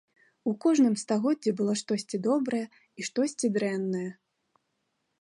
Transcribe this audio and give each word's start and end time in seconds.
У 0.51 0.53
кожным 0.63 0.95
стагоддзі 1.01 1.51
было 1.59 1.73
штосьці 1.83 2.21
добрае 2.29 2.65
і 2.75 3.01
штосьці 3.11 3.55
дрэннае. 3.59 4.07